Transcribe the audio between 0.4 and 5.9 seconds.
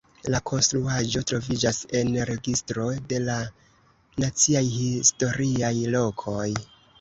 konstruaĵo troviĝas en registro de la Naciaj Historiaj